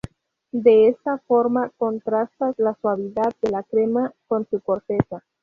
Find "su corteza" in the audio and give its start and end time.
4.49-5.23